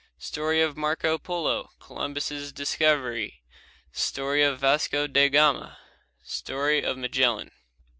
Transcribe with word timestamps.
Story 0.17 0.63
of 0.63 0.75
Marco 0.75 1.19
Polo. 1.19 1.69
Columbus' 1.79 2.51
discovery. 2.51 3.43
Story 3.91 4.41
of 4.41 4.57
Vasco 4.59 5.05
da 5.05 5.29
Gama. 5.29 5.77
Story 6.23 6.81
of 6.83 6.97
Magellan. 6.97 7.51